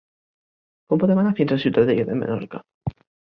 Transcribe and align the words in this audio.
Com 0.93 1.01
podem 1.03 1.21
anar 1.25 1.33
fins 1.39 1.53
a 1.55 1.59
Ciutadella 1.65 2.07
de 2.09 2.17
Menorca? 2.25 2.63